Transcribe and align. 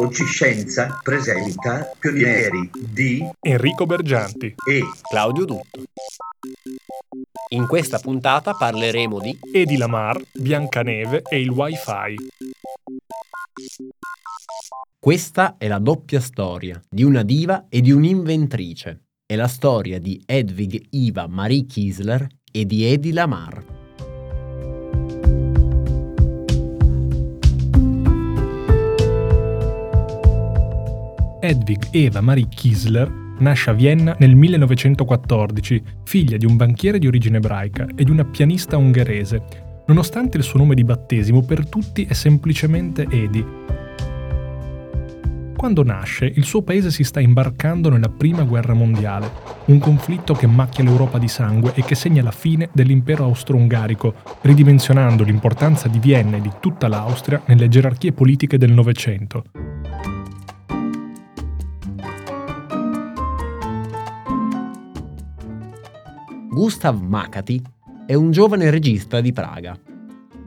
Ociscienza 0.00 1.00
presenta 1.02 1.90
Pionieri 1.98 2.70
di 2.72 3.20
Enrico 3.40 3.84
Bergianti 3.84 4.54
e 4.64 4.82
Claudio 5.10 5.44
Dutto. 5.44 5.82
In 7.48 7.66
questa 7.66 7.98
puntata 7.98 8.52
parleremo 8.52 9.18
di 9.18 9.36
Edi 9.52 9.76
Lamar, 9.76 10.22
Biancaneve 10.32 11.22
e 11.28 11.40
il 11.40 11.50
Wi-Fi. 11.50 12.14
Questa 15.00 15.56
è 15.58 15.66
la 15.66 15.78
doppia 15.80 16.20
storia 16.20 16.80
di 16.88 17.02
una 17.02 17.24
diva 17.24 17.66
e 17.68 17.80
di 17.80 17.90
un'inventrice. 17.90 19.06
È 19.26 19.34
la 19.34 19.48
storia 19.48 19.98
di 19.98 20.22
Edwig 20.24 20.80
Iva 20.90 21.26
Marie 21.26 21.66
Kiesler 21.66 22.24
e 22.52 22.64
di 22.64 22.84
Edi 22.84 23.12
Lamar. 23.12 23.77
Hedwig 31.48 31.88
Eva 31.92 32.20
Marie 32.20 32.46
Kiesler 32.46 33.10
nasce 33.38 33.70
a 33.70 33.72
Vienna 33.72 34.14
nel 34.18 34.36
1914, 34.36 35.82
figlia 36.04 36.36
di 36.36 36.44
un 36.44 36.56
banchiere 36.56 36.98
di 36.98 37.06
origine 37.06 37.38
ebraica 37.38 37.86
e 37.96 38.04
di 38.04 38.10
una 38.10 38.26
pianista 38.26 38.76
ungherese. 38.76 39.42
Nonostante 39.86 40.36
il 40.36 40.42
suo 40.42 40.58
nome 40.58 40.74
di 40.74 40.84
battesimo, 40.84 41.40
per 41.40 41.66
tutti 41.66 42.04
è 42.04 42.12
semplicemente 42.12 43.06
Edi. 43.08 43.42
Quando 45.56 45.82
nasce, 45.82 46.26
il 46.26 46.44
suo 46.44 46.60
paese 46.60 46.90
si 46.90 47.02
sta 47.02 47.18
imbarcando 47.18 47.88
nella 47.88 48.10
Prima 48.10 48.42
Guerra 48.42 48.74
Mondiale, 48.74 49.30
un 49.68 49.78
conflitto 49.78 50.34
che 50.34 50.46
macchia 50.46 50.84
l'Europa 50.84 51.16
di 51.16 51.28
sangue 51.28 51.72
e 51.74 51.82
che 51.82 51.94
segna 51.94 52.22
la 52.22 52.30
fine 52.30 52.68
dell'impero 52.72 53.24
austro-ungarico, 53.24 54.16
ridimensionando 54.42 55.24
l'importanza 55.24 55.88
di 55.88 55.98
Vienna 55.98 56.36
e 56.36 56.42
di 56.42 56.50
tutta 56.60 56.88
l'Austria 56.88 57.40
nelle 57.46 57.68
gerarchie 57.68 58.12
politiche 58.12 58.58
del 58.58 58.72
Novecento. 58.72 59.67
Gustav 66.58 67.00
Makati 67.00 67.62
è 68.04 68.14
un 68.14 68.32
giovane 68.32 68.68
regista 68.68 69.20
di 69.20 69.32
Praga. 69.32 69.78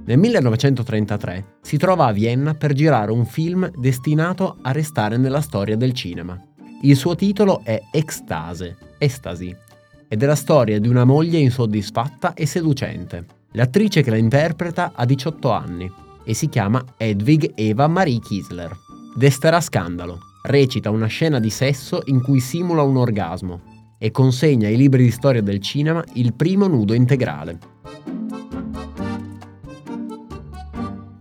Nel 0.04 0.17
1933 0.17 1.59
si 1.62 1.78
trova 1.78 2.08
a 2.08 2.12
Vienna 2.12 2.54
per 2.54 2.73
girare 2.73 3.14
un 3.14 3.26
film 3.26 3.72
destinato 3.78 4.58
a 4.62 4.73
restare 4.73 5.16
nella 5.16 5.39
storia 5.39 5.78
del 5.78 5.94
cinema. 5.94 6.38
Il 6.82 6.98
suo 6.98 7.16
titolo 7.16 7.62
è 7.64 7.80
Extase, 7.94 8.76
Estasi, 8.98 9.56
ed 10.09 10.22
è 10.22 10.26
la 10.26 10.36
storia 10.36 10.82
di 10.82 10.89
una 10.89 11.06
moglie 11.06 11.38
insoddisfatta 11.38 12.34
e 12.34 12.45
seducente. 12.45 13.26
L'attrice 13.54 14.02
che 14.02 14.09
la 14.09 14.17
interpreta 14.17 14.92
ha 14.94 15.06
18 15.06 15.50
anni 15.50 15.89
e 16.26 16.34
si 16.34 16.50
chiama 16.50 16.84
Edwig 16.98 17.54
Eva 17.56 17.88
Marie 17.88 18.20
Kiesler. 18.20 18.76
Desterà 19.16 19.62
scandalo. 19.62 20.20
Recita 20.44 20.89
una 20.89 21.08
scena 21.08 21.39
di 21.39 21.50
sesso 21.50 22.02
in 22.08 22.22
cui 22.22 22.42
simula 22.42 22.82
un 22.82 22.98
orgasmo 22.98 23.70
e 24.04 24.10
consegna 24.10 24.68
ai 24.68 24.78
libri 24.78 25.04
di 25.04 25.12
storia 25.12 25.44
del 25.44 25.60
cinema 25.60 26.04
il 26.14 26.34
primo 26.34 26.66
nudo 26.66 26.96
integrale. 26.96 27.60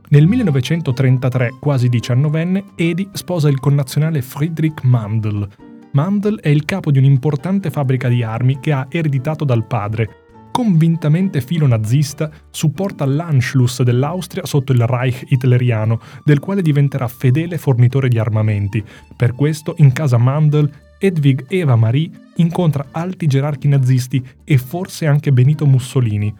Nel 0.08 0.26
1933, 0.26 1.56
quasi 1.60 1.90
diciannovenne, 1.90 2.64
Edi 2.76 3.06
sposa 3.12 3.50
il 3.50 3.60
connazionale 3.60 4.22
Friedrich 4.22 4.82
Mandl. 4.82 5.46
Mandl 5.92 6.40
è 6.40 6.48
il 6.48 6.64
capo 6.64 6.90
di 6.90 6.96
un'importante 6.96 7.70
fabbrica 7.70 8.08
di 8.08 8.22
armi 8.22 8.58
che 8.60 8.72
ha 8.72 8.86
ereditato 8.88 9.44
dal 9.44 9.66
padre. 9.66 10.48
Convintamente 10.50 11.42
filo 11.42 11.66
nazista, 11.66 12.30
supporta 12.50 13.04
l'Anschluss 13.04 13.82
dell'Austria 13.82 14.46
sotto 14.46 14.72
il 14.72 14.86
Reich 14.86 15.22
hitleriano, 15.28 16.00
del 16.24 16.40
quale 16.40 16.62
diventerà 16.62 17.06
fedele 17.08 17.58
fornitore 17.58 18.08
di 18.08 18.18
armamenti. 18.18 18.82
Per 19.14 19.34
questo, 19.34 19.74
in 19.76 19.92
casa 19.92 20.16
Mandl, 20.16 20.68
Edwig 21.02 21.46
Eva 21.48 21.76
Marie 21.76 22.10
incontra 22.36 22.88
alti 22.90 23.26
gerarchi 23.26 23.68
nazisti 23.68 24.22
e 24.44 24.58
forse 24.58 25.06
anche 25.06 25.32
Benito 25.32 25.64
Mussolini. 25.64 26.32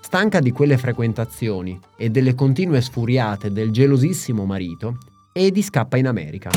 Stanca 0.00 0.40
di 0.40 0.50
quelle 0.50 0.76
frequentazioni 0.76 1.78
e 1.96 2.10
delle 2.10 2.34
continue 2.34 2.80
sfuriate 2.80 3.52
del 3.52 3.70
gelosissimo 3.70 4.44
marito, 4.44 4.98
Edi 5.30 5.62
scappa 5.62 5.98
in 5.98 6.08
America. 6.08 6.50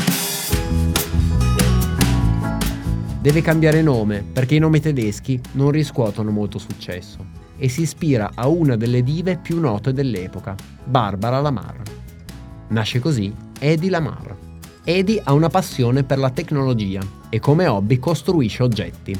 Deve 3.20 3.42
cambiare 3.42 3.80
nome 3.80 4.24
perché 4.32 4.56
i 4.56 4.58
nomi 4.58 4.80
tedeschi 4.80 5.40
non 5.52 5.70
riscuotono 5.70 6.32
molto 6.32 6.58
successo 6.58 7.24
e 7.56 7.68
si 7.68 7.82
ispira 7.82 8.32
a 8.34 8.48
una 8.48 8.74
delle 8.74 9.04
dive 9.04 9.38
più 9.38 9.60
note 9.60 9.92
dell'epoca, 9.92 10.56
Barbara 10.84 11.40
Lamar. 11.40 11.80
Nasce 12.70 12.98
così 12.98 13.32
Edi 13.60 13.88
Lamar. 13.88 14.50
Edi 14.84 15.20
ha 15.22 15.32
una 15.32 15.48
passione 15.48 16.02
per 16.02 16.18
la 16.18 16.30
tecnologia 16.30 17.00
e 17.28 17.38
come 17.38 17.68
hobby 17.68 18.00
costruisce 18.00 18.64
oggetti. 18.64 19.16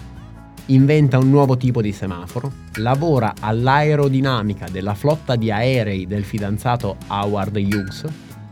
Inventa 0.67 1.19
un 1.19 1.31
nuovo 1.31 1.56
tipo 1.56 1.81
di 1.81 1.93
semaforo, 1.93 2.50
lavora 2.78 3.34
all'aerodinamica 3.39 4.67
della 4.69 4.95
flotta 4.95 5.37
di 5.37 5.53
aerei 5.53 6.09
del 6.09 6.25
fidanzato 6.25 6.97
Howard 7.06 7.55
Hughes 7.55 8.05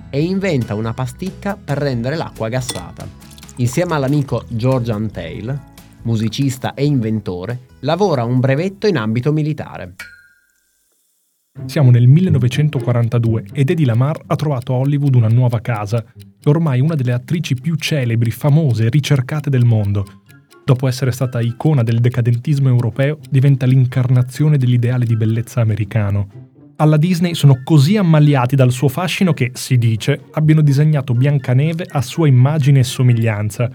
e 0.09 0.23
inventa 0.23 0.77
una 0.77 0.95
pasticca 0.95 1.57
per 1.57 1.79
rendere 1.79 2.15
l'acqua 2.15 2.49
gassata. 2.49 3.05
Insieme 3.57 3.95
all'amico 3.95 4.45
George 4.47 4.93
Antail, 4.93 5.61
musicista 6.03 6.75
e 6.75 6.85
inventore, 6.85 7.67
lavora 7.81 8.23
un 8.23 8.39
brevetto 8.39 8.87
in 8.87 8.97
ambito 8.97 9.33
militare. 9.33 9.95
Siamo 11.67 11.91
nel 11.91 12.09
1942 12.09 13.45
ed 13.53 13.71
Eddie 13.71 13.87
Lamar 13.87 14.21
ha 14.27 14.37
trovato 14.37 14.75
a 14.75 14.79
Hollywood 14.79 15.15
una 15.15 15.29
nuova 15.29 15.61
casa. 15.61 16.05
Ormai 16.45 16.81
una 16.81 16.95
delle 16.95 17.13
attrici 17.13 17.55
più 17.55 17.77
celebri, 17.77 18.31
famose 18.31 18.87
e 18.87 18.91
ricercate 18.91 19.51
del 19.51 19.65
mondo. 19.65 20.05
Dopo 20.65 20.89
essere 20.89 21.13
stata 21.13 21.41
icona 21.41 21.83
del 21.83 22.01
decadentismo 22.01 22.69
europeo, 22.69 23.19
diventa 23.29 23.67
l'incarnazione 23.67 24.57
dell'ideale 24.57 25.05
di 25.05 25.17
bellezza 25.17 25.61
americano. 25.61 26.49
Alla 26.77 26.97
Disney 26.97 27.35
sono 27.35 27.61
così 27.63 27.97
ammaliati 27.97 28.57
dal 28.57 28.73
suo 28.73 28.89
fascino 28.89 29.33
che, 29.33 29.51
si 29.55 29.77
dice, 29.77 30.23
abbiano 30.33 30.63
disegnato 30.63 31.15
Biancaneve 31.15 31.87
a 31.89 32.01
sua 32.01 32.27
immagine 32.27 32.81
e 32.81 32.85
somiglianza. 32.85 33.71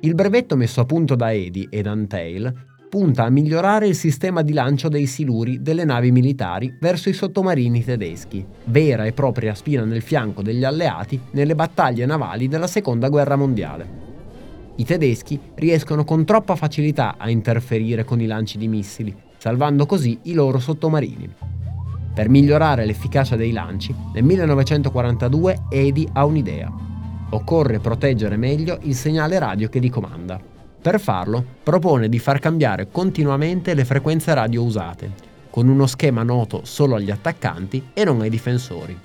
Il 0.00 0.14
brevetto 0.14 0.56
messo 0.56 0.80
a 0.80 0.84
punto 0.84 1.14
da 1.14 1.32
Eddie 1.32 1.68
ed 1.70 1.86
Antail 1.86 2.52
punta 2.88 3.24
a 3.24 3.30
migliorare 3.30 3.86
il 3.86 3.94
sistema 3.94 4.42
di 4.42 4.52
lancio 4.52 4.88
dei 4.88 5.06
siluri 5.06 5.62
delle 5.62 5.84
navi 5.84 6.10
militari 6.10 6.76
verso 6.80 7.08
i 7.08 7.12
sottomarini 7.12 7.84
tedeschi, 7.84 8.44
vera 8.64 9.04
e 9.04 9.12
propria 9.12 9.54
spina 9.54 9.84
nel 9.84 10.02
fianco 10.02 10.42
degli 10.42 10.64
alleati 10.64 11.20
nelle 11.32 11.54
battaglie 11.54 12.06
navali 12.06 12.48
della 12.48 12.66
Seconda 12.66 13.08
Guerra 13.08 13.36
Mondiale. 13.36 14.04
I 14.76 14.84
tedeschi 14.84 15.38
riescono 15.54 16.04
con 16.04 16.24
troppa 16.24 16.54
facilità 16.54 17.16
a 17.18 17.30
interferire 17.30 18.04
con 18.04 18.20
i 18.20 18.26
lanci 18.26 18.58
di 18.58 18.68
missili, 18.68 19.14
salvando 19.36 19.86
così 19.86 20.18
i 20.22 20.34
loro 20.34 20.58
sottomarini. 20.58 21.34
Per 22.14 22.28
migliorare 22.28 22.84
l'efficacia 22.84 23.36
dei 23.36 23.52
lanci, 23.52 23.94
nel 24.14 24.24
1942 24.24 25.64
Edi 25.70 26.08
ha 26.12 26.24
un'idea. 26.24 26.72
Occorre 27.30 27.78
proteggere 27.78 28.36
meglio 28.36 28.78
il 28.82 28.94
segnale 28.94 29.38
radio 29.38 29.68
che 29.68 29.78
li 29.78 29.90
comanda. 29.90 30.54
Per 30.86 31.00
farlo, 31.00 31.44
propone 31.64 32.08
di 32.08 32.20
far 32.20 32.38
cambiare 32.38 32.92
continuamente 32.92 33.74
le 33.74 33.84
frequenze 33.84 34.32
radio 34.32 34.62
usate, 34.62 35.10
con 35.50 35.66
uno 35.66 35.84
schema 35.88 36.22
noto 36.22 36.60
solo 36.62 36.94
agli 36.94 37.10
attaccanti 37.10 37.88
e 37.92 38.04
non 38.04 38.20
ai 38.20 38.30
difensori. 38.30 38.96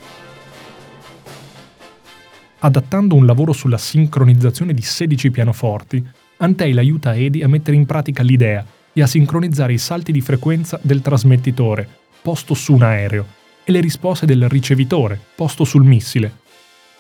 Adattando 2.60 3.16
un 3.16 3.26
lavoro 3.26 3.52
sulla 3.52 3.80
sincronizzazione 3.80 4.76
di 4.76 4.84
16 4.84 5.32
pianoforti, 5.32 6.08
Antail 6.38 6.78
aiuta 6.78 7.16
Edi 7.16 7.42
a 7.42 7.48
mettere 7.48 7.78
in 7.78 7.88
pratica 7.88 8.22
l'idea 8.22 8.64
e 8.94 9.02
a 9.02 9.08
sincronizzare 9.08 9.74
i 9.74 9.80
salti 9.80 10.12
di 10.12 10.22
frequenza 10.22 10.80
del 10.84 11.02
trasmettitore, 11.02 11.90
posto 12.22 12.54
su 12.54 12.74
un 12.76 12.84
aereo, 12.84 13.26
e 13.64 13.72
le 13.72 13.80
risposte 13.80 14.28
del 14.28 14.48
ricevitore, 14.48 15.20
posto 15.34 15.64
sul 15.64 15.84
missile. 15.84 16.32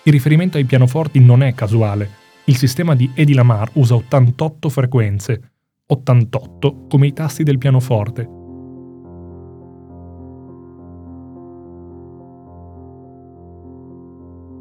Il 0.02 0.12
riferimento 0.12 0.58
ai 0.58 0.66
pianoforti 0.66 1.20
non 1.20 1.44
è 1.44 1.54
casuale, 1.54 2.21
il 2.46 2.58
sistema 2.58 2.96
di 2.96 3.12
Edi 3.14 3.34
Lamar 3.34 3.70
usa 3.74 3.96
88 3.96 4.70
frequenze, 4.70 5.52
88 5.86 6.88
come 6.90 7.08
i 7.08 7.14
tasti 7.14 7.44
del 7.44 7.60
pianoforte. 7.60 8.40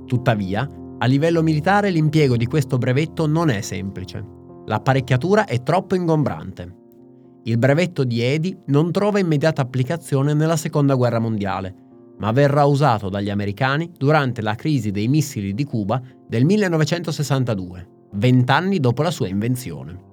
Tuttavia, 0.07 0.69
a 0.99 1.07
livello 1.07 1.43
militare 1.43 1.91
l'impiego 1.91 2.37
di 2.37 2.47
questo 2.47 2.77
brevetto 2.77 3.27
non 3.27 3.49
è 3.49 3.63
semplice. 3.63 4.23
L'apparecchiatura 4.67 5.47
è 5.47 5.63
troppo 5.63 5.95
ingombrante. 5.95 6.77
Il 7.45 7.57
brevetto 7.57 8.05
di 8.05 8.21
Edi 8.21 8.55
non 8.67 8.93
trova 8.93 9.19
immediata 9.19 9.63
applicazione 9.63 10.35
nella 10.35 10.57
Seconda 10.57 10.95
Guerra 10.95 11.19
Mondiale, 11.19 11.75
ma 12.21 12.33
verrà 12.33 12.65
usato 12.65 13.09
dagli 13.09 13.31
americani 13.31 13.91
durante 13.97 14.43
la 14.43 14.55
crisi 14.55 14.91
dei 14.91 15.09
missili 15.09 15.53
di 15.55 15.65
Cuba 15.65 16.01
del 16.27 16.45
1962, 16.45 17.89
vent'anni 18.13 18.79
dopo 18.79 19.03
la 19.03 19.11
sua 19.11 19.29
invenzione. 19.29 20.09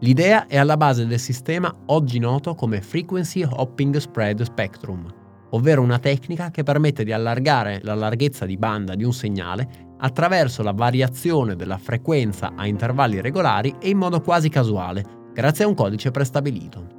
L'idea 0.00 0.46
è 0.46 0.56
alla 0.56 0.76
base 0.76 1.06
del 1.06 1.18
sistema 1.18 1.74
oggi 1.86 2.20
noto 2.20 2.54
come 2.54 2.80
Frequency 2.80 3.44
Hopping 3.44 3.96
Spread 3.96 4.42
Spectrum, 4.42 5.12
ovvero 5.50 5.82
una 5.82 5.98
tecnica 5.98 6.50
che 6.50 6.62
permette 6.62 7.02
di 7.02 7.12
allargare 7.12 7.80
la 7.82 7.94
larghezza 7.94 8.46
di 8.46 8.56
banda 8.56 8.94
di 8.94 9.02
un 9.02 9.12
segnale 9.12 9.86
attraverso 9.98 10.62
la 10.62 10.72
variazione 10.72 11.56
della 11.56 11.78
frequenza 11.78 12.52
a 12.54 12.66
intervalli 12.68 13.20
regolari 13.20 13.74
e 13.80 13.88
in 13.88 13.98
modo 13.98 14.20
quasi 14.20 14.48
casuale, 14.48 15.04
grazie 15.32 15.64
a 15.64 15.68
un 15.68 15.74
codice 15.74 16.12
prestabilito. 16.12 16.97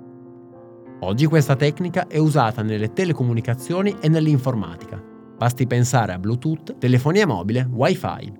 Oggi 1.01 1.27
questa 1.27 1.55
tecnica 1.55 2.07
è 2.07 2.17
usata 2.17 2.61
nelle 2.61 2.91
telecomunicazioni 2.91 3.95
e 4.01 4.09
nell'informatica. 4.09 5.01
Basti 5.37 5.65
pensare 5.65 6.11
a 6.11 6.19
Bluetooth, 6.19 6.77
telefonia 6.77 7.25
mobile, 7.25 7.65
Wi-Fi. 7.71 8.33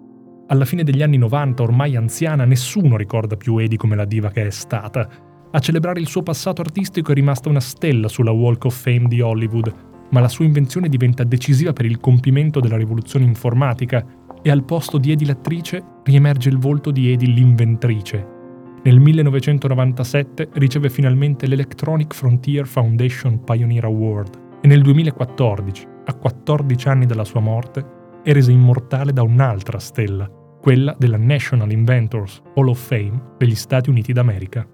Alla 0.48 0.66
fine 0.66 0.84
degli 0.84 1.02
anni 1.02 1.16
90, 1.16 1.64
ormai 1.64 1.96
anziana, 1.96 2.44
nessuno 2.44 2.98
ricorda 2.98 3.38
più 3.38 3.58
Edi 3.58 3.78
come 3.78 3.96
la 3.96 4.04
diva 4.04 4.30
che 4.30 4.48
è 4.48 4.50
stata. 4.50 5.08
A 5.52 5.60
celebrare 5.60 6.02
il 6.02 6.08
suo 6.08 6.22
passato 6.22 6.60
artistico 6.60 7.12
è 7.12 7.14
rimasta 7.14 7.48
una 7.48 7.62
stella 7.62 8.10
sulla 8.10 8.32
Walk 8.32 8.66
of 8.66 8.78
Fame 8.78 9.08
di 9.08 9.22
Hollywood, 9.22 9.74
ma 10.10 10.20
la 10.20 10.28
sua 10.28 10.44
invenzione 10.44 10.90
diventa 10.90 11.24
decisiva 11.24 11.72
per 11.72 11.86
il 11.86 12.02
compimento 12.02 12.60
della 12.60 12.78
rivoluzione 12.78 13.24
informatica 13.24 14.06
e 14.42 14.52
al 14.52 14.66
posto 14.66 14.98
di 14.98 15.12
Edi 15.12 15.26
l'attrice 15.26 15.82
riemerge 16.04 16.50
il 16.50 16.58
volto 16.58 16.92
di 16.92 17.10
Edi 17.10 17.34
l'inventrice. 17.34 18.39
Nel 18.82 19.00
1997 19.00 20.50
riceve 20.54 20.90
finalmente 20.90 21.48
l'Electronic 21.48 22.14
Frontier 22.14 22.66
Foundation 22.66 23.44
Pioneer 23.44 23.84
Award 23.84 24.40
e 24.62 24.68
nel 24.68 24.82
2014, 24.82 25.88
a 26.06 26.14
14 26.14 26.88
anni 26.88 27.06
dalla 27.06 27.26
sua 27.26 27.42
morte, 27.42 27.86
è 28.24 28.32
resa 28.32 28.52
immortale 28.52 29.12
da 29.12 29.22
un'altra 29.22 29.80
stella, 29.80 30.30
quella 30.62 30.96
della 30.98 31.18
National 31.18 31.72
Inventors 31.72 32.42
Hall 32.56 32.70
of 32.70 32.80
Fame 32.80 33.34
degli 33.38 33.56
Stati 33.56 33.90
Uniti 33.90 34.14
d'America. 34.14 34.66